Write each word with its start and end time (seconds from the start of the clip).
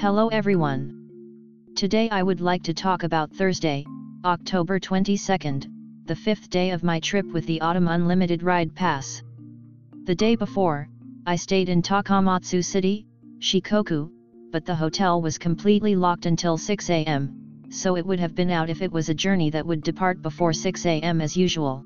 Hello 0.00 0.28
everyone. 0.28 1.66
Today 1.76 2.08
I 2.08 2.22
would 2.22 2.40
like 2.40 2.62
to 2.62 2.72
talk 2.72 3.02
about 3.02 3.30
Thursday, 3.34 3.84
October 4.24 4.80
22nd, 4.80 5.66
the 6.06 6.16
fifth 6.16 6.48
day 6.48 6.70
of 6.70 6.82
my 6.82 7.00
trip 7.00 7.30
with 7.34 7.44
the 7.44 7.60
Autumn 7.60 7.86
Unlimited 7.86 8.42
Ride 8.42 8.74
Pass. 8.74 9.22
The 10.04 10.14
day 10.14 10.36
before, 10.36 10.88
I 11.26 11.36
stayed 11.36 11.68
in 11.68 11.82
Takamatsu 11.82 12.64
City, 12.64 13.06
Shikoku, 13.40 14.10
but 14.50 14.64
the 14.64 14.74
hotel 14.74 15.20
was 15.20 15.36
completely 15.36 15.94
locked 15.94 16.24
until 16.24 16.56
6 16.56 16.88
am, 16.88 17.66
so 17.68 17.98
it 17.98 18.06
would 18.06 18.20
have 18.20 18.34
been 18.34 18.50
out 18.50 18.70
if 18.70 18.80
it 18.80 18.90
was 18.90 19.10
a 19.10 19.20
journey 19.26 19.50
that 19.50 19.66
would 19.66 19.82
depart 19.82 20.22
before 20.22 20.54
6 20.54 20.86
am 20.86 21.20
as 21.20 21.36
usual. 21.36 21.84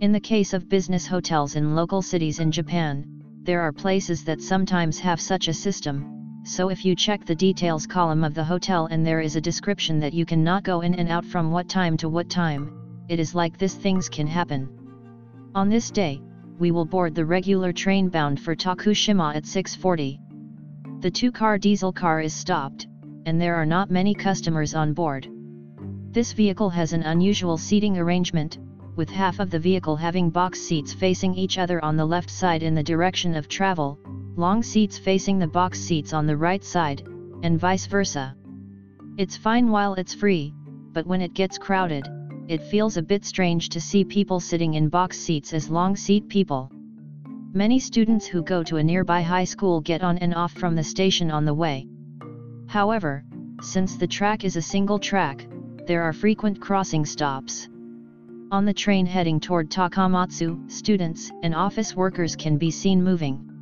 In 0.00 0.12
the 0.12 0.20
case 0.20 0.52
of 0.52 0.68
business 0.68 1.04
hotels 1.04 1.56
in 1.56 1.74
local 1.74 2.00
cities 2.00 2.38
in 2.38 2.52
Japan, 2.52 3.04
there 3.42 3.60
are 3.60 3.72
places 3.72 4.22
that 4.22 4.40
sometimes 4.40 5.00
have 5.00 5.20
such 5.20 5.48
a 5.48 5.52
system, 5.52 6.23
so 6.44 6.68
if 6.68 6.84
you 6.84 6.94
check 6.94 7.24
the 7.24 7.34
details 7.34 7.86
column 7.86 8.22
of 8.22 8.34
the 8.34 8.44
hotel 8.44 8.86
and 8.90 9.04
there 9.04 9.20
is 9.20 9.34
a 9.34 9.40
description 9.40 9.98
that 9.98 10.12
you 10.12 10.26
cannot 10.26 10.62
go 10.62 10.82
in 10.82 10.94
and 10.94 11.08
out 11.08 11.24
from 11.24 11.50
what 11.50 11.68
time 11.70 11.96
to 11.96 12.08
what 12.08 12.28
time, 12.28 12.70
it 13.08 13.18
is 13.18 13.34
like 13.34 13.56
this 13.56 13.74
things 13.74 14.10
can 14.10 14.26
happen. 14.26 14.68
On 15.54 15.70
this 15.70 15.90
day, 15.90 16.20
we 16.58 16.70
will 16.70 16.84
board 16.84 17.14
the 17.14 17.24
regular 17.24 17.72
train 17.72 18.10
bound 18.10 18.38
for 18.38 18.54
Tokushima 18.54 19.34
at 19.34 19.46
640. 19.46 20.20
The 21.00 21.10
two-car 21.10 21.56
diesel 21.56 21.92
car 21.92 22.20
is 22.20 22.34
stopped, 22.34 22.88
and 23.24 23.40
there 23.40 23.54
are 23.54 23.66
not 23.66 23.90
many 23.90 24.14
customers 24.14 24.74
on 24.74 24.92
board. 24.92 25.28
This 26.10 26.32
vehicle 26.32 26.70
has 26.70 26.92
an 26.92 27.02
unusual 27.04 27.56
seating 27.56 27.96
arrangement, 27.96 28.58
with 28.96 29.08
half 29.08 29.40
of 29.40 29.50
the 29.50 29.58
vehicle 29.58 29.96
having 29.96 30.30
box 30.30 30.60
seats 30.60 30.92
facing 30.92 31.34
each 31.34 31.56
other 31.56 31.82
on 31.82 31.96
the 31.96 32.06
left 32.06 32.28
side 32.28 32.62
in 32.62 32.74
the 32.74 32.82
direction 32.82 33.34
of 33.34 33.48
travel, 33.48 33.98
long 34.36 34.62
seats 34.62 34.98
facing 34.98 35.38
the 35.38 35.46
box 35.46 35.80
seats 35.80 36.12
on 36.12 36.26
the 36.26 36.36
right 36.36 36.64
side, 36.64 37.02
and 37.42 37.58
vice 37.58 37.86
versa. 37.86 38.34
It's 39.16 39.36
fine 39.36 39.70
while 39.70 39.94
it's 39.94 40.12
free, 40.12 40.52
but 40.92 41.06
when 41.06 41.20
it 41.20 41.34
gets 41.34 41.56
crowded, 41.56 42.08
it 42.48 42.62
feels 42.62 42.96
a 42.96 43.02
bit 43.02 43.24
strange 43.24 43.68
to 43.70 43.80
see 43.80 44.04
people 44.04 44.40
sitting 44.40 44.74
in 44.74 44.88
box 44.88 45.18
seats 45.18 45.54
as 45.54 45.70
long 45.70 45.94
seat 45.94 46.28
people. 46.28 46.70
Many 47.52 47.78
students 47.78 48.26
who 48.26 48.42
go 48.42 48.64
to 48.64 48.78
a 48.78 48.82
nearby 48.82 49.22
high 49.22 49.44
school 49.44 49.80
get 49.80 50.02
on 50.02 50.18
and 50.18 50.34
off 50.34 50.52
from 50.52 50.74
the 50.74 50.82
station 50.82 51.30
on 51.30 51.44
the 51.44 51.54
way. 51.54 51.86
However, 52.66 53.24
since 53.62 53.96
the 53.96 54.08
track 54.08 54.44
is 54.44 54.56
a 54.56 54.62
single 54.62 54.98
track, 54.98 55.46
there 55.86 56.02
are 56.02 56.12
frequent 56.12 56.60
crossing 56.60 57.04
stops. 57.04 57.68
On 58.50 58.64
the 58.64 58.74
train 58.74 59.06
heading 59.06 59.38
toward 59.38 59.70
Takamatsu, 59.70 60.68
students 60.70 61.30
and 61.44 61.54
office 61.54 61.94
workers 61.94 62.34
can 62.34 62.58
be 62.58 62.72
seen 62.72 63.02
moving. 63.02 63.53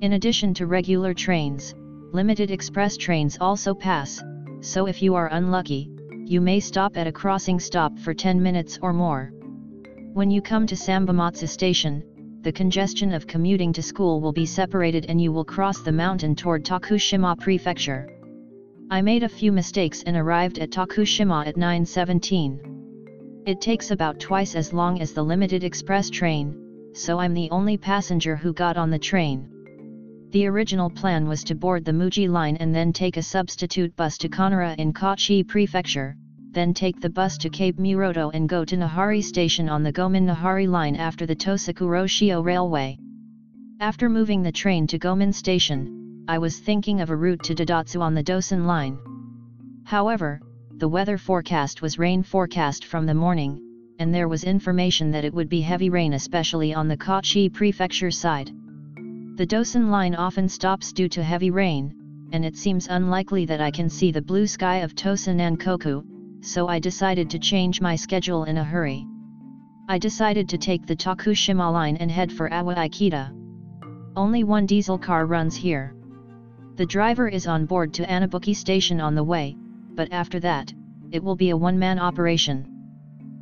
In 0.00 0.12
addition 0.12 0.54
to 0.54 0.66
regular 0.66 1.12
trains, 1.12 1.74
limited 2.12 2.52
express 2.52 2.96
trains 2.96 3.36
also 3.40 3.74
pass, 3.74 4.22
so 4.60 4.86
if 4.86 5.02
you 5.02 5.16
are 5.16 5.28
unlucky, 5.32 5.90
you 6.24 6.40
may 6.40 6.60
stop 6.60 6.96
at 6.96 7.08
a 7.08 7.12
crossing 7.12 7.58
stop 7.58 7.98
for 7.98 8.14
10 8.14 8.40
minutes 8.40 8.78
or 8.80 8.92
more. 8.92 9.32
When 10.12 10.30
you 10.30 10.40
come 10.40 10.68
to 10.68 10.76
Sanbonmatsu 10.76 11.48
station, 11.48 12.04
the 12.42 12.52
congestion 12.52 13.12
of 13.12 13.26
commuting 13.26 13.72
to 13.72 13.82
school 13.82 14.20
will 14.20 14.32
be 14.32 14.46
separated 14.46 15.06
and 15.08 15.20
you 15.20 15.32
will 15.32 15.44
cross 15.44 15.80
the 15.80 15.90
mountain 15.90 16.36
toward 16.36 16.64
Tokushima 16.64 17.36
Prefecture. 17.36 18.08
I 18.92 19.02
made 19.02 19.24
a 19.24 19.28
few 19.28 19.50
mistakes 19.50 20.04
and 20.04 20.16
arrived 20.16 20.60
at 20.60 20.70
Tokushima 20.70 21.44
at 21.44 21.56
9.17. 21.56 23.48
It 23.48 23.60
takes 23.60 23.90
about 23.90 24.20
twice 24.20 24.54
as 24.54 24.72
long 24.72 25.00
as 25.00 25.12
the 25.12 25.24
limited 25.24 25.64
express 25.64 26.08
train, 26.08 26.92
so 26.94 27.18
I'm 27.18 27.34
the 27.34 27.50
only 27.50 27.76
passenger 27.76 28.36
who 28.36 28.52
got 28.52 28.76
on 28.76 28.90
the 28.90 28.98
train. 29.00 29.57
The 30.30 30.46
original 30.46 30.90
plan 30.90 31.26
was 31.26 31.42
to 31.44 31.54
board 31.54 31.86
the 31.86 31.92
Mugi 31.92 32.28
line 32.28 32.56
and 32.56 32.74
then 32.74 32.92
take 32.92 33.16
a 33.16 33.22
substitute 33.22 33.96
bus 33.96 34.18
to 34.18 34.28
Kannoura 34.28 34.76
in 34.76 34.92
Kochi 34.92 35.42
Prefecture, 35.42 36.16
then 36.50 36.74
take 36.74 37.00
the 37.00 37.08
bus 37.08 37.38
to 37.38 37.48
Cape 37.48 37.78
Muroto 37.78 38.30
and 38.34 38.46
go 38.46 38.62
to 38.62 38.76
Nahari 38.76 39.24
Station 39.24 39.70
on 39.70 39.82
the 39.82 39.90
Gomen 39.90 40.26
Nahari 40.26 40.68
line 40.68 40.96
after 40.96 41.24
the 41.24 41.34
Tosa 41.34 41.72
Kuroshio 41.72 42.44
Railway. 42.44 42.98
After 43.80 44.10
moving 44.10 44.42
the 44.42 44.52
train 44.52 44.86
to 44.88 44.98
Gomen 44.98 45.32
Station, 45.32 46.26
I 46.28 46.36
was 46.36 46.58
thinking 46.58 47.00
of 47.00 47.08
a 47.08 47.16
route 47.16 47.42
to 47.44 47.54
Tadotsu 47.54 48.02
on 48.02 48.12
the 48.12 48.22
Dosan 48.22 48.66
line. 48.66 48.98
However, 49.84 50.42
the 50.76 50.88
weather 50.88 51.16
forecast 51.16 51.80
was 51.80 51.98
rain 51.98 52.22
forecast 52.22 52.84
from 52.84 53.06
the 53.06 53.14
morning, 53.14 53.62
and 53.98 54.14
there 54.14 54.28
was 54.28 54.44
information 54.44 55.10
that 55.12 55.24
it 55.24 55.32
would 55.32 55.48
be 55.48 55.62
heavy 55.62 55.88
rain 55.88 56.12
especially 56.12 56.74
on 56.74 56.86
the 56.86 56.98
Kochi 56.98 57.48
prefecture 57.48 58.10
side. 58.10 58.50
The 59.38 59.46
Dosan 59.46 59.88
line 59.88 60.16
often 60.16 60.48
stops 60.48 60.92
due 60.92 61.08
to 61.10 61.22
heavy 61.22 61.52
rain, 61.52 61.94
and 62.32 62.44
it 62.44 62.56
seems 62.56 62.88
unlikely 62.88 63.46
that 63.46 63.60
I 63.60 63.70
can 63.70 63.88
see 63.88 64.10
the 64.10 64.20
blue 64.20 64.48
sky 64.48 64.78
of 64.78 64.96
Tosa 64.96 65.30
Nankoku, 65.30 66.02
so 66.40 66.66
I 66.66 66.80
decided 66.80 67.30
to 67.30 67.38
change 67.38 67.80
my 67.80 67.94
schedule 67.94 68.42
in 68.42 68.56
a 68.56 68.64
hurry. 68.64 69.06
I 69.88 69.96
decided 69.96 70.48
to 70.48 70.58
take 70.58 70.86
the 70.86 70.96
Tokushima 70.96 71.72
line 71.72 71.96
and 71.98 72.10
head 72.10 72.32
for 72.32 72.52
Awa 72.52 72.74
Ikeda. 72.74 73.32
Only 74.16 74.42
one 74.42 74.66
diesel 74.66 74.98
car 74.98 75.24
runs 75.24 75.54
here. 75.54 75.94
The 76.74 76.86
driver 76.86 77.28
is 77.28 77.46
on 77.46 77.64
board 77.64 77.94
to 77.94 78.06
Anabuki 78.06 78.56
station 78.56 79.00
on 79.00 79.14
the 79.14 79.22
way, 79.22 79.56
but 79.94 80.12
after 80.12 80.40
that, 80.40 80.74
it 81.12 81.22
will 81.22 81.36
be 81.36 81.50
a 81.50 81.56
one-man 81.56 82.00
operation. 82.00 82.77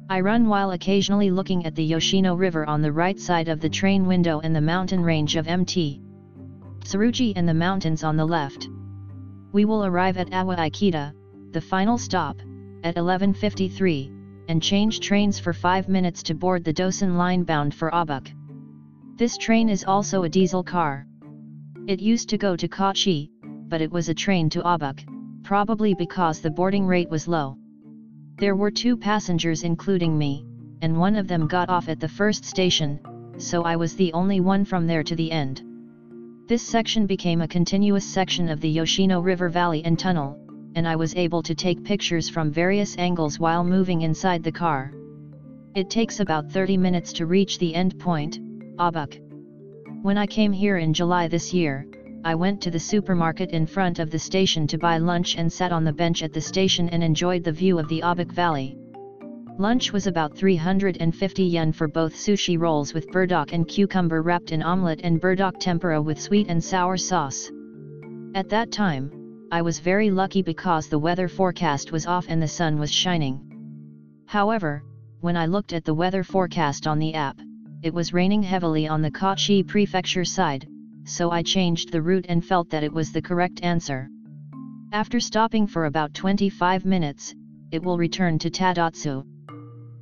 I 0.09 0.21
run 0.21 0.49
while 0.49 0.71
occasionally 0.71 1.31
looking 1.31 1.67
at 1.67 1.75
the 1.75 1.85
Yoshino 1.85 2.35
River 2.35 2.65
on 2.67 2.81
the 2.81 2.93
right 2.93 3.19
side 3.19 3.49
of 3.49 3.61
the 3.61 3.69
train 3.69 4.07
window 4.07 4.41
and 4.41 4.55
the 4.55 4.61
mountain 4.61 5.03
range 5.03 5.37
of 5.37 5.49
MT. 5.49 6.01
Tsurugi 6.81 7.33
and 7.35 7.49
the 7.49 7.55
mountains 7.55 8.05
on 8.05 8.17
the 8.17 8.25
left. 8.25 8.69
We 9.53 9.65
will 9.65 9.85
arrive 9.85 10.17
at 10.17 10.33
Awa 10.33 10.57
Ikeda, 10.57 11.13
the 11.51 11.61
final 11.61 11.99
stop, 11.99 12.37
at 12.85 12.95
11.53, 12.95 14.13
and 14.49 14.63
change 14.63 15.01
trains 15.01 15.41
for 15.41 15.53
5 15.53 15.89
minutes 15.89 16.23
to 16.25 16.35
board 16.35 16.63
the 16.63 16.73
Dosan 16.73 17.17
line 17.17 17.43
bound 17.43 17.75
for 17.75 17.91
Oboke. 17.93 18.33
This 19.17 19.37
train 19.37 19.69
is 19.69 19.85
also 19.85 20.23
a 20.23 20.29
diesel 20.29 20.63
car. 20.63 21.07
It 21.89 22.01
used 22.01 22.29
to 22.29 22.39
go 22.39 22.55
to 22.55 22.69
Kochi, 22.69 23.31
but 23.69 23.81
it 23.81 23.91
was 23.91 24.09
a 24.09 24.15
train 24.15 24.51
to 24.51 24.63
Oboke 24.63 25.05
probably 25.47 25.95
because 25.95 26.41
the 26.41 26.51
boarding 26.51 26.85
rate 26.89 27.09
was 27.09 27.29
low. 27.29 27.57
There 28.39 28.55
were 28.55 28.71
two 28.71 28.99
passengers 28.99 29.63
including 29.63 30.19
me, 30.19 30.45
and 30.83 30.99
one 30.99 31.17
of 31.17 31.27
them 31.27 31.47
got 31.47 31.71
off 31.71 31.89
at 31.89 32.01
the 32.01 32.09
first 32.09 32.45
station, 32.45 33.01
so 33.39 33.63
I 33.63 33.77
was 33.77 33.97
the 33.97 34.13
only 34.13 34.41
one 34.41 34.67
from 34.67 34.87
there 34.87 35.03
to 35.05 35.17
the 35.17 35.33
end. 35.33 35.63
This 36.47 36.63
section 36.63 37.07
became 37.07 37.41
a 37.41 37.49
continuous 37.49 38.05
section 38.05 38.51
of 38.51 38.61
the 38.61 38.69
Yoshino 38.69 39.21
River 39.21 39.49
Valley 39.49 39.83
and 39.87 39.99
Tunnel, 39.99 40.39
and 40.75 40.87
I 40.87 40.97
was 40.97 41.15
able 41.15 41.43
to 41.45 41.55
take 41.55 41.83
pictures 41.83 42.29
from 42.29 42.51
various 42.51 42.99
angles 42.99 43.41
while 43.41 43.65
moving 43.65 44.03
inside 44.03 44.43
the 44.43 44.53
car. 44.53 44.93
It 45.75 45.89
takes 45.89 46.21
about 46.21 46.53
30 46.53 46.77
minutes 46.77 47.15
to 47.15 47.25
reach 47.25 47.59
the 47.59 47.75
end 47.75 47.99
point, 47.99 48.39
Oboke. 48.79 49.19
When 50.03 50.19
I 50.19 50.27
came 50.27 50.53
here 50.53 50.77
in 50.77 50.93
July 50.93 51.27
this 51.27 51.55
year, 51.55 51.87
I 52.27 52.35
went 52.35 52.61
to 52.63 52.73
the 52.73 52.81
supermarket 52.81 53.53
in 53.53 53.67
front 53.67 54.01
of 54.01 54.11
the 54.11 54.19
station 54.19 54.67
to 54.67 54.79
buy 54.79 54.99
lunch 54.99 55.37
and 55.37 55.53
sat 55.53 55.71
on 55.71 55.85
the 55.85 55.93
bench 55.93 56.25
at 56.25 56.33
the 56.33 56.41
station 56.41 56.89
and 56.89 57.05
enjoyed 57.05 57.45
the 57.45 57.53
view 57.53 57.79
of 57.79 57.87
the 57.87 58.03
Oboke 58.03 58.33
Valley. 58.33 58.77
Lunch 59.59 59.93
was 59.93 60.09
about 60.09 60.37
350 60.37 61.45
yen 61.45 61.71
for 61.71 61.87
both 61.87 62.17
sushi 62.17 62.59
rolls 62.59 62.93
with 62.93 63.13
burdock 63.13 63.53
and 63.53 63.69
cucumber 63.69 64.23
wrapped 64.23 64.51
in 64.51 64.61
omelette 64.61 65.03
and 65.05 65.21
burdock 65.21 65.61
tempura 65.61 66.03
with 66.03 66.21
sweet 66.21 66.49
and 66.49 66.65
sour 66.65 66.97
sauce. 66.97 67.49
At 68.35 68.49
that 68.49 68.73
time, 68.73 69.13
I 69.53 69.63
was 69.63 69.79
very 69.79 70.11
lucky 70.11 70.43
because 70.43 70.89
the 70.89 70.99
weather 70.99 71.29
forecast 71.29 71.93
was 71.93 72.09
off 72.09 72.27
and 72.29 72.43
the 72.43 72.49
sun 72.49 72.77
was 72.77 72.91
shining. 72.91 73.41
However, 74.27 74.83
when 75.21 75.37
I 75.37 75.47
looked 75.47 75.73
at 75.73 75.85
the 75.85 75.95
weather 75.95 76.25
forecast 76.25 76.89
on 76.89 76.99
the 76.99 77.15
app, 77.15 77.39
it 77.85 77.95
was 77.95 78.13
raining 78.13 78.43
heavily 78.43 78.89
on 78.89 79.01
the 79.01 79.13
Kochi 79.13 79.63
prefecture 79.63 80.25
side, 80.25 80.67
so 81.07 81.31
I 81.31 81.43
changed 81.43 81.93
the 81.93 82.03
route 82.03 82.27
and 82.29 82.45
felt 82.45 82.69
that 82.71 82.83
it 82.83 82.93
was 82.93 83.13
the 83.13 83.23
correct 83.23 83.63
answer. 83.63 84.11
After 84.93 85.21
stopping 85.21 85.67
for 85.67 85.87
about 85.87 86.15
25 86.15 86.85
minutes, 86.85 87.35
it 87.71 87.83
will 87.83 87.97
return 87.97 88.39
to 88.41 88.51
Tadotsu. 88.51 89.25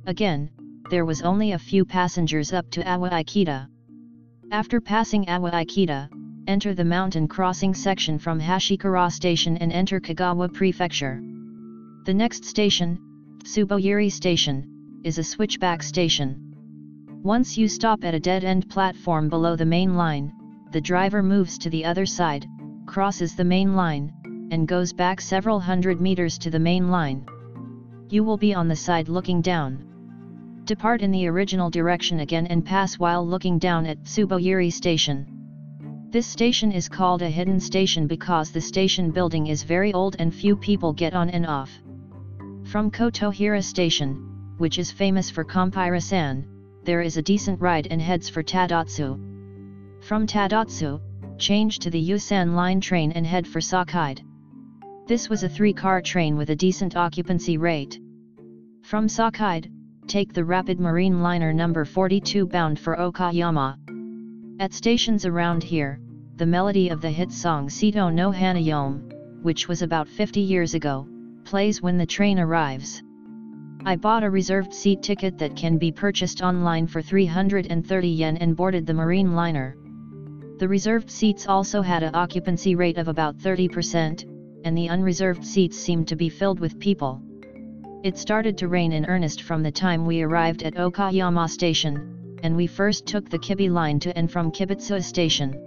Again, 0.07 0.49
there 0.89 1.05
was 1.05 1.21
only 1.21 1.51
a 1.51 1.59
few 1.59 1.85
passengers 1.85 2.53
up 2.53 2.69
to 2.71 2.87
Awa 2.87 3.09
Ikeda. 3.09 3.67
After 4.51 4.81
passing 4.81 5.29
Awa 5.29 5.51
Ikeda, 5.51 6.09
enter 6.47 6.73
the 6.73 6.85
mountain 6.85 7.27
crossing 7.27 7.73
section 7.73 8.19
from 8.19 8.39
Hashikura 8.39 9.11
Station 9.11 9.57
and 9.57 9.71
enter 9.71 9.99
Kagawa 9.99 10.53
Prefecture. 10.53 11.21
The 12.05 12.13
next 12.13 12.45
station, 12.45 12.99
Tsubojiri 13.43 14.11
Station, 14.11 15.01
is 15.03 15.17
a 15.17 15.23
switchback 15.23 15.83
station. 15.83 16.55
Once 17.23 17.57
you 17.57 17.67
stop 17.67 18.03
at 18.03 18.13
a 18.13 18.19
dead-end 18.19 18.69
platform 18.69 19.29
below 19.29 19.55
the 19.55 19.65
main 19.65 19.95
line, 19.95 20.31
the 20.75 20.81
driver 20.81 21.23
moves 21.23 21.57
to 21.57 21.69
the 21.69 21.85
other 21.85 22.05
side, 22.05 22.45
crosses 22.85 23.33
the 23.33 23.45
main 23.45 23.77
line, 23.77 24.11
and 24.51 24.67
goes 24.67 24.91
back 24.91 25.21
several 25.21 25.57
hundred 25.57 26.01
meters 26.01 26.37
to 26.37 26.49
the 26.49 26.59
main 26.59 26.89
line. 26.91 27.25
You 28.09 28.25
will 28.25 28.35
be 28.35 28.53
on 28.53 28.67
the 28.67 28.75
side 28.75 29.07
looking 29.07 29.41
down. 29.41 30.61
Depart 30.65 31.01
in 31.01 31.11
the 31.11 31.27
original 31.27 31.69
direction 31.69 32.19
again 32.19 32.45
and 32.47 32.65
pass 32.65 32.99
while 32.99 33.25
looking 33.25 33.57
down 33.57 33.85
at 33.85 34.03
Tsubojiri 34.03 34.69
station. 34.69 36.09
This 36.09 36.27
station 36.27 36.73
is 36.73 36.89
called 36.89 37.21
a 37.21 37.29
hidden 37.29 37.61
station 37.61 38.05
because 38.05 38.51
the 38.51 38.59
station 38.59 39.11
building 39.11 39.47
is 39.47 39.63
very 39.63 39.93
old 39.93 40.17
and 40.19 40.35
few 40.35 40.57
people 40.57 40.91
get 40.91 41.13
on 41.13 41.29
and 41.29 41.45
off. 41.45 41.71
From 42.65 42.91
Kotohira 42.91 43.63
Station, 43.63 44.53
which 44.57 44.77
is 44.77 44.91
famous 44.91 45.29
for 45.29 45.45
Kompira-san, 45.45 46.45
there 46.83 46.99
is 46.99 47.15
a 47.15 47.21
decent 47.21 47.61
ride 47.61 47.87
and 47.89 48.01
heads 48.01 48.27
for 48.27 48.43
Tadotsu. 48.43 49.34
From 50.05 50.27
Tadotsu, 50.27 51.01
change 51.39 51.79
to 51.79 51.89
the 51.89 52.09
Yosan 52.09 52.53
line 52.53 52.79
train 52.79 53.11
and 53.13 53.25
head 53.25 53.47
for 53.47 53.59
Sakaide. 53.59 54.21
This 55.07 55.29
was 55.29 55.41
a 55.41 55.49
three-car 55.49 56.03
train 56.03 56.37
with 56.37 56.51
a 56.51 56.55
decent 56.55 56.95
occupancy 56.95 57.57
rate. 57.57 57.99
From 58.83 59.07
Sakaide, 59.07 59.71
take 60.05 60.31
the 60.31 60.45
rapid 60.45 60.79
marine 60.79 61.23
liner 61.23 61.51
number 61.53 61.85
42 61.85 62.45
bound 62.45 62.77
for 62.77 62.95
Okayama. 62.95 63.77
At 64.59 64.75
stations 64.75 65.25
around 65.25 65.63
here, 65.63 65.99
the 66.35 66.45
melody 66.45 66.89
of 66.89 67.01
the 67.01 67.09
hit 67.09 67.31
song 67.31 67.67
Seto 67.67 68.13
no 68.13 68.29
Hanayome, 68.29 69.11
which 69.41 69.67
was 69.67 69.81
about 69.81 70.07
50 70.07 70.39
years 70.39 70.75
ago, 70.75 71.07
plays 71.45 71.81
when 71.81 71.97
the 71.97 72.05
train 72.05 72.37
arrives. 72.37 73.01
I 73.85 73.95
bought 73.95 74.23
a 74.23 74.29
reserved 74.29 74.71
seat 74.71 75.01
ticket 75.01 75.39
that 75.39 75.55
can 75.55 75.79
be 75.79 75.91
purchased 75.91 76.43
online 76.43 76.85
for 76.85 77.01
330 77.01 78.07
yen 78.07 78.37
and 78.37 78.55
boarded 78.55 78.85
the 78.85 78.93
marine 78.93 79.33
liner. 79.33 79.75
The 80.57 80.69
reserved 80.69 81.11
seats 81.11 81.47
also 81.47 81.81
had 81.81 82.01
a 82.01 82.15
occupancy 82.15 82.75
rate 82.75 82.97
of 82.97 83.09
about 83.09 83.37
30%, 83.37 84.23
and 84.63 84.77
the 84.77 84.87
unreserved 84.87 85.43
seats 85.45 85.77
seemed 85.77 86.07
to 86.07 86.15
be 86.15 86.29
filled 86.29 86.61
with 86.61 86.79
people. 86.79 87.21
It 88.03 88.17
started 88.17 88.57
to 88.59 88.69
rain 88.69 88.93
in 88.93 89.05
earnest 89.05 89.41
from 89.41 89.63
the 89.63 89.71
time 89.71 90.05
we 90.05 90.21
arrived 90.21 90.63
at 90.63 90.75
Okayama 90.75 91.49
Station, 91.49 92.39
and 92.41 92.55
we 92.55 92.67
first 92.67 93.05
took 93.05 93.29
the 93.29 93.37
Kibi 93.37 93.69
line 93.69 93.99
to 93.99 94.17
and 94.17 94.31
from 94.31 94.49
Kibitsu 94.49 95.03
Station. 95.03 95.61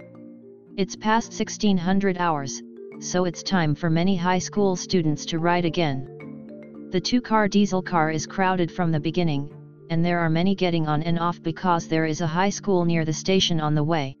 It's 0.75 0.95
past 0.95 1.33
1600 1.33 2.17
hours, 2.17 2.63
so 2.99 3.25
it's 3.25 3.43
time 3.43 3.75
for 3.75 3.91
many 3.91 4.15
high 4.15 4.39
school 4.39 4.75
students 4.75 5.23
to 5.27 5.37
ride 5.37 5.65
again. 5.65 6.87
The 6.91 6.99
two-car 6.99 7.47
diesel 7.47 7.83
car 7.83 8.09
is 8.09 8.25
crowded 8.25 8.71
from 8.71 8.91
the 8.91 8.99
beginning, 8.99 9.51
and 9.91 10.03
there 10.03 10.17
are 10.17 10.31
many 10.31 10.55
getting 10.55 10.87
on 10.87 11.03
and 11.03 11.19
off 11.19 11.43
because 11.43 11.87
there 11.87 12.05
is 12.05 12.21
a 12.21 12.27
high 12.27 12.49
school 12.49 12.85
near 12.85 13.05
the 13.05 13.13
station 13.13 13.61
on 13.61 13.75
the 13.75 13.83
way. 13.83 14.17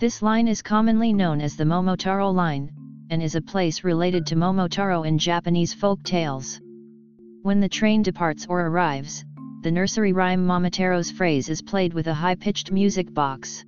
This 0.00 0.22
line 0.22 0.48
is 0.48 0.62
commonly 0.62 1.12
known 1.12 1.42
as 1.42 1.56
the 1.56 1.64
Momotaro 1.64 2.32
line, 2.32 2.70
and 3.10 3.22
is 3.22 3.34
a 3.34 3.42
place 3.42 3.84
related 3.84 4.24
to 4.28 4.34
Momotaro 4.34 5.06
in 5.06 5.18
Japanese 5.18 5.74
folk 5.74 6.02
tales. 6.04 6.58
When 7.42 7.60
the 7.60 7.68
train 7.68 8.02
departs 8.02 8.46
or 8.48 8.66
arrives, 8.66 9.22
the 9.60 9.70
nursery 9.70 10.14
rhyme 10.14 10.46
Momotaro's 10.46 11.10
phrase 11.10 11.50
is 11.50 11.60
played 11.60 11.92
with 11.92 12.06
a 12.06 12.14
high-pitched 12.14 12.72
music 12.72 13.12
box. 13.12 13.62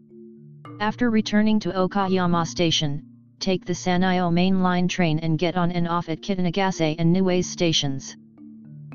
After 0.81 1.11
returning 1.11 1.61
to 1.61 1.73
Okayama 1.73 2.47
Station, 2.47 3.03
take 3.39 3.67
the 3.67 3.75
Sanyo 3.75 4.33
main 4.33 4.63
line 4.63 4.89
train 4.89 5.19
and 5.19 5.39
get 5.39 5.59
on 5.59 5.71
and 5.71 5.87
off 5.87 6.09
at 6.09 6.23
Kitanagase 6.23 6.97
and 6.99 7.15
Niwase 7.15 7.45
stations. 7.45 8.17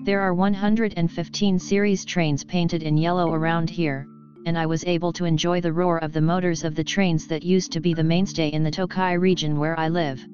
There 0.01 0.21
are 0.21 0.33
115 0.33 1.59
series 1.59 2.03
trains 2.03 2.43
painted 2.43 2.81
in 2.81 2.97
yellow 2.97 3.31
around 3.31 3.69
here, 3.69 4.07
and 4.47 4.57
I 4.57 4.65
was 4.65 4.85
able 4.85 5.11
to 5.11 5.25
enjoy 5.25 5.59
the 5.59 5.73
roar 5.73 5.97
of 5.97 6.13
the 6.13 6.21
motors 6.21 6.63
of 6.63 6.73
the 6.73 6.83
trains 6.83 7.27
that 7.27 7.43
used 7.43 7.69
to 7.73 7.81
be 7.81 7.93
the 7.93 8.03
mainstay 8.03 8.47
in 8.47 8.63
the 8.63 8.71
Tokai 8.71 9.15
region 9.15 9.59
where 9.59 9.77
I 9.77 9.89
live. 9.89 10.25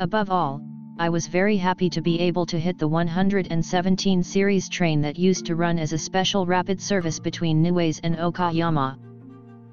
Above 0.00 0.30
all, 0.30 0.62
I 0.98 1.10
was 1.10 1.26
very 1.26 1.58
happy 1.58 1.90
to 1.90 2.00
be 2.00 2.18
able 2.18 2.46
to 2.46 2.58
hit 2.58 2.78
the 2.78 2.88
117 2.88 4.22
series 4.22 4.70
train 4.70 5.02
that 5.02 5.18
used 5.18 5.44
to 5.44 5.54
run 5.54 5.78
as 5.78 5.92
a 5.92 5.98
special 5.98 6.46
rapid 6.46 6.80
service 6.80 7.20
between 7.20 7.62
Niwase 7.62 8.00
and 8.02 8.16
Okayama. 8.16 8.96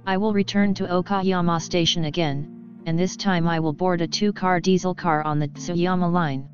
I 0.05 0.17
will 0.17 0.33
return 0.33 0.73
to 0.73 0.83
Okayama 0.83 1.61
station 1.61 2.03
again, 2.03 2.81
and 2.85 2.99
this 2.99 3.15
time 3.15 3.47
I 3.47 3.61
will 3.61 3.71
board 3.71 4.01
a 4.01 4.07
two-car 4.07 4.59
diesel 4.59 4.93
car 4.93 5.23
on 5.23 5.39
the 5.39 5.47
Tsuyama 5.47 6.11
line. 6.11 6.49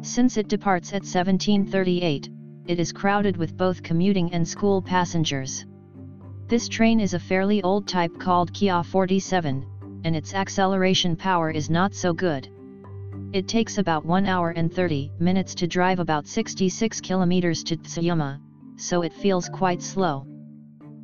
Since 0.00 0.36
it 0.36 0.48
departs 0.48 0.88
at 0.88 1.04
1738, 1.04 2.28
it 2.66 2.80
is 2.80 2.90
crowded 2.90 3.36
with 3.36 3.56
both 3.56 3.84
commuting 3.84 4.32
and 4.32 4.46
school 4.48 4.82
passengers. 4.82 5.64
This 6.54 6.68
train 6.68 7.00
is 7.00 7.14
a 7.14 7.18
fairly 7.18 7.60
old 7.64 7.88
type 7.88 8.16
called 8.16 8.52
KiHa 8.52 8.86
47, 8.86 9.66
and 10.04 10.14
its 10.14 10.34
acceleration 10.34 11.16
power 11.16 11.50
is 11.50 11.68
not 11.68 11.92
so 11.92 12.12
good. 12.12 12.48
It 13.32 13.48
takes 13.48 13.78
about 13.78 14.06
1 14.06 14.24
hour 14.26 14.50
and 14.50 14.72
30 14.72 15.10
minutes 15.18 15.52
to 15.56 15.66
drive 15.66 15.98
about 15.98 16.28
66 16.28 17.00
kilometers 17.00 17.64
to 17.64 17.76
Tsuyama, 17.76 18.38
so 18.76 19.02
it 19.02 19.12
feels 19.12 19.48
quite 19.48 19.82
slow. 19.82 20.28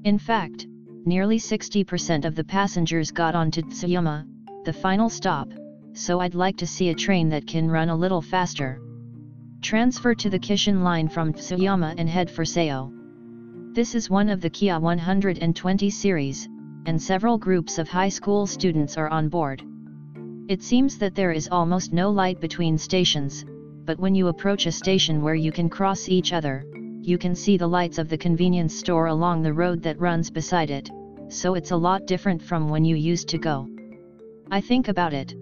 In 0.05 0.19
fact, 0.19 0.69
nearly 1.05 1.41
60% 1.41 2.25
of 2.25 2.37
the 2.37 2.45
passengers 2.45 3.11
got 3.11 3.35
on 3.35 3.51
to 3.51 3.63
Tsuyama, 3.63 4.25
the 4.65 4.73
final 4.73 5.11
stop, 5.11 5.49
so 5.95 6.21
I'd 6.21 6.37
like 6.37 6.59
to 6.59 6.67
see 6.69 6.91
a 6.91 6.95
train 6.95 7.29
that 7.31 7.49
can 7.49 7.69
run 7.69 7.89
a 7.89 7.97
little 7.97 8.23
faster. 8.23 8.81
Transfer 9.63 10.15
to 10.15 10.31
the 10.31 10.39
Kishin 10.39 10.85
line 10.85 11.09
from 11.09 11.33
Tsuyama 11.33 11.97
and 11.99 12.09
head 12.09 12.31
for 12.31 12.45
Sayo. 12.45 13.00
This 13.73 13.95
is 13.95 14.11
one 14.11 14.29
of 14.29 14.41
the 14.41 14.51
KiHa 14.51 14.81
120 14.81 15.91
series, 15.91 16.49
and 16.87 17.01
several 17.01 17.39
groups 17.39 17.79
of 17.79 17.89
high 17.89 18.09
school 18.09 18.45
students 18.45 18.97
are 18.97 19.09
on 19.09 19.29
board. 19.29 19.63
It 20.49 20.61
seems 20.61 20.99
that 20.99 21.15
there 21.15 21.31
is 21.31 21.49
almost 21.53 21.93
no 21.93 22.11
light 22.11 22.41
between 22.41 22.77
stations, 22.77 23.45
but 23.85 24.01
when 24.01 24.13
you 24.13 24.27
approach 24.27 24.67
a 24.67 24.73
station 24.73 25.23
where 25.23 25.37
you 25.37 25.53
can 25.53 25.69
cross 25.69 26.09
each 26.09 26.33
other, 26.33 26.67
you 27.01 27.17
can 27.17 27.37
see 27.37 27.57
the 27.57 27.69
lights 27.69 27.99
of 27.99 28.09
the 28.09 28.19
convenience 28.19 28.75
store 28.75 29.07
along 29.07 29.43
the 29.43 29.53
road 29.53 29.85
that 29.85 30.01
runs 30.01 30.33
beside 30.33 30.71
it, 30.71 30.91
so 31.29 31.55
it's 31.55 31.71
a 31.71 31.77
lot 31.77 32.09
different 32.09 32.43
from 32.43 32.71
when 32.71 32.85
you 32.85 32.97
used 32.97 33.29
to 33.29 33.39
go. 33.39 33.69
I 34.51 34.61
think 34.61 34.89
about 34.89 35.15
it. 35.15 35.33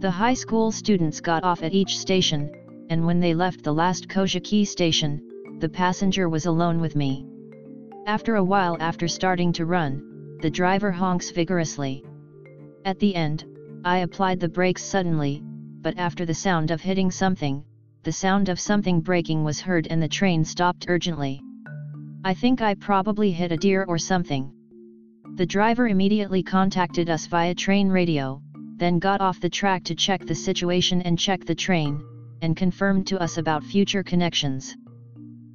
The 0.00 0.10
high 0.10 0.34
school 0.34 0.72
students 0.72 1.20
got 1.20 1.44
off 1.44 1.62
at 1.62 1.74
each 1.74 1.98
station, 1.98 2.50
and 2.88 3.04
when 3.04 3.20
they 3.20 3.34
left 3.34 3.62
the 3.62 3.74
last 3.74 4.08
Kojiki 4.08 4.66
station, 4.66 5.20
the 5.58 5.68
passenger 5.68 6.30
was 6.30 6.46
alone 6.46 6.80
with 6.80 6.96
me. 6.96 7.26
After 8.06 8.34
a 8.34 8.42
while 8.42 8.76
after 8.80 9.06
starting 9.06 9.52
to 9.52 9.64
run, 9.64 10.38
the 10.40 10.50
driver 10.50 10.90
honks 10.90 11.30
vigorously. 11.30 12.04
At 12.84 12.98
the 12.98 13.14
end, 13.14 13.44
I 13.84 13.98
applied 13.98 14.40
the 14.40 14.48
brakes 14.48 14.82
suddenly, 14.82 15.40
but 15.80 15.96
after 15.96 16.26
the 16.26 16.34
sound 16.34 16.72
of 16.72 16.80
hitting 16.80 17.12
something, 17.12 17.62
the 18.02 18.10
sound 18.10 18.48
of 18.48 18.58
something 18.58 19.00
breaking 19.00 19.44
was 19.44 19.60
heard 19.60 19.86
and 19.86 20.02
the 20.02 20.08
train 20.08 20.44
stopped 20.44 20.86
urgently. 20.88 21.40
I 22.24 22.34
think 22.34 22.60
I 22.60 22.74
probably 22.74 23.30
hit 23.30 23.52
a 23.52 23.56
deer 23.56 23.84
or 23.86 23.98
something. 23.98 24.52
The 25.36 25.46
driver 25.46 25.86
immediately 25.86 26.42
contacted 26.42 27.08
us 27.08 27.26
via 27.26 27.54
train 27.54 27.88
radio, 27.88 28.42
then 28.78 28.98
got 28.98 29.20
off 29.20 29.40
the 29.40 29.48
track 29.48 29.84
to 29.84 29.94
check 29.94 30.26
the 30.26 30.34
situation 30.34 31.02
and 31.02 31.16
check 31.16 31.44
the 31.44 31.54
train, 31.54 32.02
and 32.42 32.56
confirmed 32.56 33.06
to 33.06 33.22
us 33.22 33.38
about 33.38 33.62
future 33.62 34.02
connections. 34.02 34.76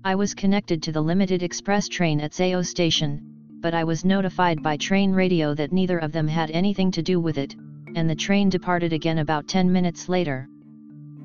I 0.08 0.16
was 0.16 0.34
connected 0.34 0.82
to 0.84 0.94
the 0.94 1.02
limited 1.02 1.44
express 1.44 1.90
train 1.90 2.22
at 2.22 2.32
Sayo 2.32 2.66
station, 2.66 3.20
but 3.60 3.74
I 3.74 3.84
was 3.84 4.06
notified 4.06 4.64
by 4.64 4.78
train 4.78 5.12
radio 5.12 5.54
that 5.56 5.74
neither 5.74 5.98
of 5.98 6.14
them 6.14 6.30
had 6.30 6.50
anything 6.52 6.92
to 6.92 7.02
do 7.02 7.20
with 7.20 7.38
it, 7.38 7.58
and 7.94 8.10
the 8.10 8.16
train 8.16 8.48
departed 8.48 8.94
again 8.94 9.18
about 9.18 9.50
10 9.50 9.70
minutes 9.70 10.08
later. 10.08 10.48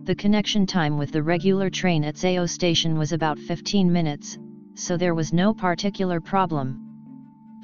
The 0.02 0.16
connection 0.16 0.66
time 0.66 0.98
with 0.98 1.12
the 1.12 1.22
regular 1.22 1.70
train 1.70 2.02
at 2.02 2.16
Sayo 2.16 2.48
station 2.48 2.98
was 2.98 3.12
about 3.12 3.38
15 3.38 3.92
minutes, 3.92 4.36
so 4.74 4.96
there 4.96 5.14
was 5.14 5.32
no 5.32 5.54
particular 5.54 6.20
problem. 6.20 6.80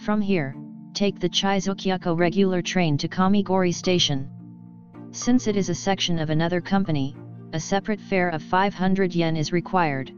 From 0.04 0.20
here, 0.20 0.54
take 0.94 1.18
the 1.18 1.28
Chizukyuko 1.28 2.16
regular 2.16 2.62
train 2.62 2.96
to 2.96 3.08
Kamigori 3.08 3.74
station. 3.74 4.30
Since 5.10 5.48
it 5.48 5.56
is 5.56 5.68
a 5.68 5.74
section 5.74 6.20
of 6.20 6.30
another 6.30 6.60
company, 6.60 7.16
a 7.52 7.58
separate 7.58 8.00
fare 8.02 8.28
of 8.28 8.40
500 8.40 9.16
yen 9.16 9.36
is 9.36 9.50
required. 9.50 10.12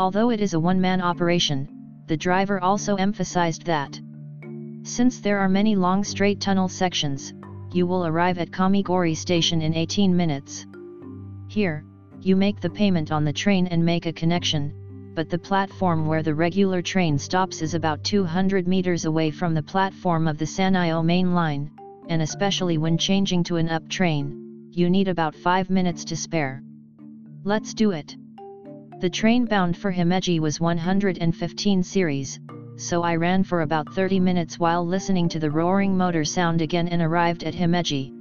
Although 0.00 0.30
it 0.30 0.40
is 0.40 0.54
a 0.54 0.60
one-man 0.60 1.02
operation, 1.02 1.68
the 2.06 2.16
driver 2.16 2.58
also 2.58 2.94
emphasized 2.94 3.66
that 3.66 4.00
since 4.82 5.20
there 5.20 5.38
are 5.38 5.46
many 5.46 5.76
long 5.76 6.04
straight 6.04 6.40
tunnel 6.40 6.68
sections, 6.68 7.34
you 7.70 7.86
will 7.86 8.06
arrive 8.06 8.38
at 8.38 8.50
Kamigori 8.50 9.14
station 9.14 9.60
in 9.60 9.74
18 9.74 10.16
minutes. 10.16 10.64
Here, 11.48 11.84
you 12.18 12.34
make 12.34 12.62
the 12.62 12.70
payment 12.70 13.12
on 13.12 13.26
the 13.26 13.32
train 13.34 13.66
and 13.66 13.84
make 13.84 14.06
a 14.06 14.12
connection, 14.14 14.72
but 15.14 15.28
the 15.28 15.36
platform 15.36 16.06
where 16.06 16.22
the 16.22 16.34
regular 16.34 16.80
train 16.80 17.18
stops 17.18 17.60
is 17.60 17.74
about 17.74 18.02
200 18.02 18.66
meters 18.66 19.04
away 19.04 19.30
from 19.30 19.52
the 19.52 19.62
platform 19.62 20.26
of 20.26 20.38
the 20.38 20.46
Sanyo 20.46 21.04
main 21.04 21.34
line, 21.34 21.70
and 22.08 22.22
especially 22.22 22.78
when 22.78 22.96
changing 22.96 23.44
to 23.44 23.56
an 23.56 23.68
up 23.68 23.86
train, 23.90 24.70
you 24.70 24.88
need 24.88 25.08
about 25.08 25.34
5 25.34 25.68
minutes 25.68 26.06
to 26.06 26.16
spare. 26.16 26.62
Let's 27.44 27.74
do 27.74 27.90
it. 27.90 28.16
The 29.00 29.08
train 29.08 29.46
bound 29.46 29.78
for 29.78 29.90
Himeji 29.90 30.40
was 30.40 30.60
115 30.60 31.82
series, 31.82 32.38
so 32.76 33.02
I 33.02 33.16
ran 33.16 33.42
for 33.44 33.62
about 33.62 33.94
30 33.94 34.20
minutes 34.20 34.58
while 34.58 34.86
listening 34.86 35.26
to 35.30 35.38
the 35.38 35.50
roaring 35.50 35.96
motor 35.96 36.22
sound 36.22 36.60
again 36.60 36.86
and 36.86 37.00
arrived 37.00 37.42
at 37.44 37.54
Himeji. 37.54 38.12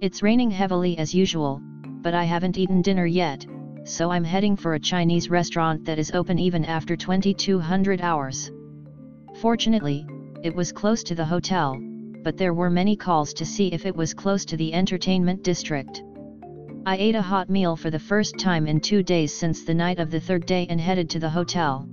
It's 0.00 0.22
raining 0.22 0.50
heavily 0.50 0.96
as 0.96 1.14
usual, 1.14 1.60
but 2.00 2.14
I 2.14 2.24
haven't 2.24 2.56
eaten 2.56 2.80
dinner 2.80 3.04
yet, 3.04 3.44
so 3.84 4.10
I'm 4.10 4.24
heading 4.24 4.56
for 4.56 4.72
a 4.72 4.80
Chinese 4.80 5.28
restaurant 5.28 5.84
that 5.84 5.98
is 5.98 6.12
open 6.12 6.38
even 6.38 6.64
after 6.64 6.96
2200 6.96 8.00
hours. 8.00 8.50
Fortunately, 9.42 10.06
it 10.42 10.56
was 10.56 10.72
close 10.72 11.02
to 11.02 11.14
the 11.14 11.26
hotel, 11.26 11.78
but 12.24 12.38
there 12.38 12.54
were 12.54 12.70
many 12.70 12.96
calls 12.96 13.34
to 13.34 13.44
see 13.44 13.68
if 13.74 13.84
it 13.84 13.94
was 13.94 14.14
close 14.14 14.46
to 14.46 14.56
the 14.56 14.72
entertainment 14.72 15.42
district. 15.42 16.02
I 16.88 16.96
ate 16.96 17.16
a 17.16 17.20
hot 17.20 17.50
meal 17.50 17.76
for 17.76 17.90
the 17.90 17.98
first 17.98 18.38
time 18.38 18.66
in 18.66 18.80
two 18.80 19.02
days 19.02 19.30
since 19.30 19.62
the 19.62 19.74
night 19.74 19.98
of 19.98 20.10
the 20.10 20.20
third 20.20 20.46
day 20.46 20.66
and 20.70 20.80
headed 20.80 21.10
to 21.10 21.18
the 21.18 21.28
hotel. 21.28 21.86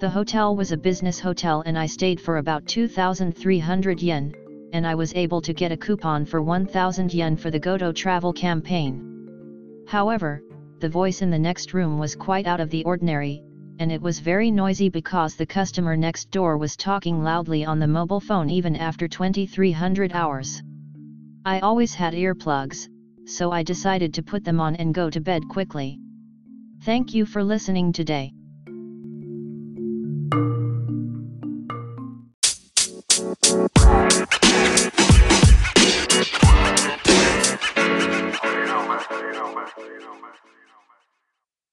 The 0.00 0.10
hotel 0.10 0.56
was 0.56 0.72
a 0.72 0.76
business 0.76 1.20
hotel 1.20 1.62
and 1.66 1.78
I 1.78 1.86
stayed 1.86 2.20
for 2.20 2.38
about 2.38 2.66
2,300 2.66 4.02
yen, 4.02 4.34
and 4.72 4.84
I 4.84 4.96
was 4.96 5.14
able 5.14 5.40
to 5.42 5.52
get 5.52 5.70
a 5.70 5.76
coupon 5.76 6.24
for 6.24 6.42
1000 6.42 7.14
yen 7.14 7.36
for 7.36 7.52
the 7.52 7.60
Goto 7.60 7.92
travel 7.92 8.32
campaign. 8.32 9.84
However, 9.86 10.42
the 10.80 10.88
voice 10.88 11.22
in 11.22 11.30
the 11.30 11.38
next 11.38 11.72
room 11.72 11.96
was 11.96 12.16
quite 12.16 12.48
out 12.48 12.58
of 12.58 12.70
the 12.70 12.82
ordinary, 12.82 13.44
and 13.78 13.92
it 13.92 14.02
was 14.02 14.18
very 14.18 14.50
noisy 14.50 14.88
because 14.88 15.36
the 15.36 15.46
customer 15.46 15.96
next 15.96 16.32
door 16.32 16.56
was 16.56 16.76
talking 16.76 17.22
loudly 17.22 17.64
on 17.64 17.78
the 17.78 17.86
mobile 17.86 18.18
phone 18.18 18.50
even 18.50 18.74
after 18.74 19.06
2300 19.06 20.10
hours. 20.12 20.60
I 21.44 21.60
always 21.60 21.94
had 21.94 22.14
earplugs, 22.14 22.88
so 23.28 23.52
I 23.52 23.62
decided 23.62 24.14
to 24.14 24.22
put 24.22 24.44
them 24.44 24.58
on 24.58 24.74
and 24.76 24.94
go 24.94 25.10
to 25.10 25.20
bed 25.20 25.42
quickly. 25.48 26.00
Thank 26.82 27.14
you 27.14 27.26
for 27.26 27.44
listening 27.44 27.92
today. 27.92 28.32